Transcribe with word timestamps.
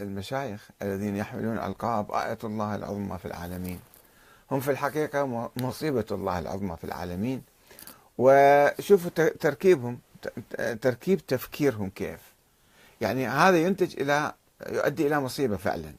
المشايخ 0.00 0.68
الذين 0.82 1.16
يحملون 1.16 1.58
ألقاب 1.58 2.12
آية 2.12 2.38
الله 2.44 2.74
العظمى 2.74 3.18
في 3.18 3.24
العالمين. 3.24 3.80
هم 4.50 4.60
في 4.60 4.70
الحقيقة 4.70 5.50
مصيبة 5.56 6.04
الله 6.10 6.38
العظمى 6.38 6.76
في 6.76 6.84
العالمين. 6.84 7.42
وشوفوا 8.18 9.10
تركيبهم 9.28 9.98
تركيب 10.82 11.26
تفكيرهم 11.26 11.90
كيف. 11.90 12.20
يعني 13.00 13.26
هذا 13.26 13.58
ينتج 13.58 14.00
إلى 14.00 14.32
يؤدي 14.68 15.06
إلى 15.06 15.20
مصيبة 15.20 15.56
فعلا. 15.56 15.94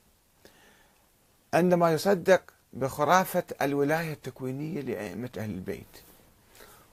عندما 1.53 1.93
يصدق 1.93 2.41
بخرافة 2.73 3.43
الولاية 3.61 4.13
التكوينية 4.13 4.81
لأئمة 4.81 5.29
أهل 5.37 5.49
البيت. 5.49 5.97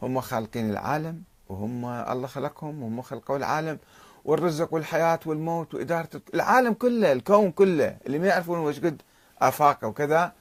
هم 0.02 0.20
خالقين 0.20 0.70
العالم 0.70 1.22
وهم 1.48 1.84
الله 1.84 2.26
خلقهم 2.26 2.82
وهم 2.82 3.02
خلقوا 3.02 3.36
العالم 3.36 3.78
والرزق 4.26 4.74
والحياة 4.74 5.20
والموت 5.26 5.74
وإدارة 5.74 6.08
العالم 6.34 6.74
كله 6.74 7.12
الكون 7.12 7.52
كله 7.52 7.96
اللي 8.06 8.18
ما 8.18 8.26
يعرفون 8.26 8.58
وش 8.58 8.80
قد 8.80 9.02
آفاقه 9.40 9.86
وكذا 9.86 10.32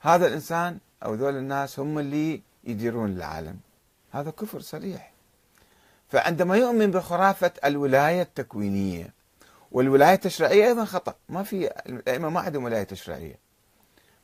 هذا 0.00 0.26
الإنسان 0.26 0.78
أو 1.04 1.14
ذول 1.14 1.36
الناس 1.36 1.78
هم 1.78 1.98
اللي 1.98 2.42
يديرون 2.64 3.12
العالم. 3.12 3.56
هذا 4.12 4.30
كفر 4.30 4.60
صريح. 4.60 5.12
فعندما 6.08 6.56
يؤمن 6.56 6.90
بخرافة 6.90 7.52
الولاية 7.64 8.22
التكوينية 8.22 9.14
والولاية 9.72 10.14
التشريعية 10.14 10.66
أيضا 10.66 10.84
خطأ. 10.84 11.14
ما 11.28 11.42
في 11.42 11.70
الأئمة 11.86 12.28
ما 12.28 12.40
عندهم 12.40 12.64
ولاية 12.64 12.82
تشريعية. 12.82 13.38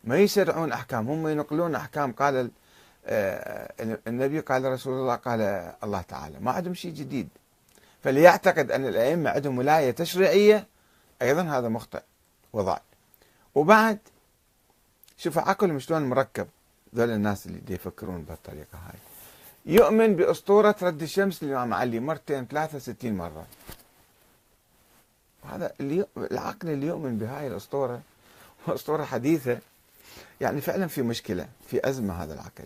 ما 0.04 0.18
يشرعون 0.18 0.72
أحكام. 0.72 1.08
هم 1.10 1.28
ينقلون 1.28 1.74
أحكام. 1.74 2.12
قال 2.12 2.50
آه، 3.06 3.72
النبي 4.06 4.40
قال 4.40 4.64
رسول 4.64 4.94
الله 4.94 5.14
قال 5.14 5.40
الله 5.84 6.00
تعالى. 6.00 6.40
ما 6.40 6.50
عندهم 6.50 6.74
شيء 6.74 6.92
جديد. 6.92 7.28
فليعتقد 8.04 8.70
أن 8.70 8.86
الأئمة 8.86 9.30
عندهم 9.30 9.58
ولاية 9.58 9.90
تشريعية 9.90 10.66
أيضا 11.22 11.42
هذا 11.42 11.68
مخطئ 11.68 12.02
وضع 12.52 12.78
وبعد 13.54 13.98
شوف 15.16 15.38
عقلهم 15.38 15.78
شلون 15.78 16.02
مركب 16.02 16.46
ذول 16.94 17.10
الناس 17.10 17.46
اللي 17.46 17.60
يفكرون 17.68 18.22
بهالطريقة 18.22 18.78
هاي. 18.86 18.98
يؤمن 19.66 20.16
بأسطورة 20.16 20.76
رد 20.82 21.02
الشمس 21.02 21.42
للإمام 21.44 21.74
علي 21.74 22.00
مرتين 22.00 22.46
ثلاثة 22.46 22.78
ستين 22.78 23.16
مرة. 23.16 23.46
وهذا 25.44 25.72
اللي 25.80 26.06
العقل 26.16 26.68
اللي 26.68 26.86
يؤمن 26.86 27.18
بهاي 27.18 27.46
الأسطورة 27.46 28.00
أسطورة 28.68 29.04
حديثة 29.04 29.58
يعني 30.40 30.60
فعلا 30.60 30.86
في 30.86 31.02
مشكلة 31.02 31.48
في 31.70 31.88
أزمة 31.88 32.22
هذا 32.22 32.34
العقل. 32.34 32.64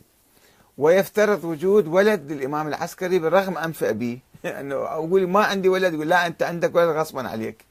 ويفترض 0.79 1.45
وجود 1.45 1.87
ولد 1.87 2.33
للإمام 2.33 2.69
العسكري 2.69 3.19
بالرغم 3.19 3.59
أنف 3.59 3.85
أبيه. 3.85 4.28
انه 4.45 4.75
أقول 4.75 5.29
ما 5.29 5.45
عندي 5.45 5.69
ولد 5.69 5.95
يقول 5.95 6.09
لا 6.09 6.27
أنت 6.27 6.43
عندك 6.43 6.75
ولد 6.75 6.89
غصبا 6.89 7.29
عليك. 7.29 7.65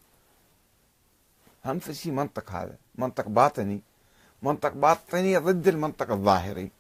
هم 1.66 1.80
في 1.80 1.94
شيء 1.94 2.12
منطق 2.12 2.52
هذا 2.52 2.76
منطق 2.96 3.28
باطني. 3.28 3.82
منطق 4.44 4.74
باطني 4.74 5.38
ضد 5.38 5.68
المنطق 5.68 6.12
الظاهري. 6.12 6.72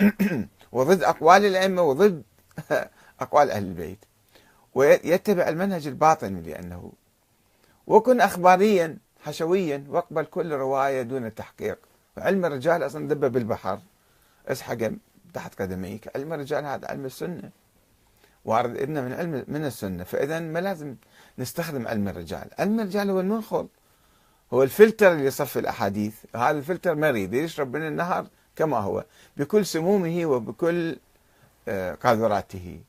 وضد 0.72 1.02
أقوال 1.02 1.44
الأئمة 1.44 1.82
وضد 1.82 2.22
أقوال 3.20 3.50
أهل 3.50 3.64
البيت. 3.64 3.98
ويتبع 4.74 5.48
المنهج 5.48 5.86
الباطني 5.86 6.40
لأنه 6.40 6.92
وكن 7.86 8.20
اخباريا 8.20 8.98
حشويا 9.24 9.84
واقبل 9.88 10.24
كل 10.24 10.52
رواية 10.52 11.02
دون 11.02 11.34
تحقيق. 11.34 11.78
علم 12.18 12.44
الرجال 12.44 12.86
أصلا 12.86 13.08
دب 13.08 13.32
بالبحر. 13.32 13.78
اسحق 14.48 14.90
تحت 15.34 15.62
قدميك. 15.62 16.16
علم 16.16 16.32
الرجال 16.32 16.64
هذا 16.64 16.88
علم 16.88 17.04
السنة. 17.04 17.50
وارد 18.46 18.76
لنا 18.76 19.00
من 19.00 19.12
علم 19.12 19.44
من 19.48 19.64
السنة. 19.64 20.04
فاذا 20.04 20.40
ما 20.40 20.58
لازم 20.58 20.96
نستخدم 21.38 21.88
علم 21.88 22.08
الرجال، 22.08 22.50
علم 22.58 22.80
الرجال 22.80 23.10
هو 23.10 23.20
المنخل 23.20 23.68
هو 24.52 24.62
الفلتر 24.62 25.12
اللي 25.12 25.24
يصفي 25.24 25.58
الأحاديث، 25.58 26.14
هذا 26.36 26.58
الفلتر 26.58 26.94
مريض 26.94 27.34
يشرب 27.34 27.76
من 27.76 27.86
النهر 27.86 28.26
كما 28.56 28.78
هو. 28.78 29.04
بكل 29.36 29.66
سمومه 29.66 30.26
وبكل 30.26 30.96
آه، 31.68 31.94
قاذوراته. 31.94 32.80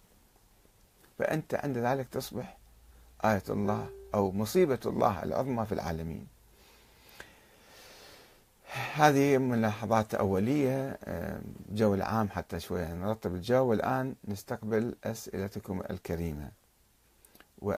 فأنت 1.19 1.55
عند 1.55 1.77
ذلك 1.77 2.07
تصبح 2.07 2.57
آية 3.25 3.43
الله 3.49 3.89
أو 4.13 4.31
مصيبة 4.31 4.79
الله 4.85 5.23
العظمى 5.23 5.65
في 5.65 5.71
العالمين. 5.71 6.27
هذه 8.95 9.37
ملاحظات 9.37 10.15
أولية 10.15 10.99
جو 11.69 11.93
العام 11.93 12.29
حتى 12.29 12.59
شوية 12.59 12.93
نرتب 12.93 13.35
الجو. 13.35 13.65
والآن 13.65 14.15
نستقبل 14.27 14.95
أسئلتكم 15.03 15.81
الكريمة. 15.89 16.51